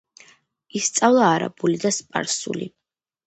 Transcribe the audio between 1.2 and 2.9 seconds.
არაბული და სპარსული.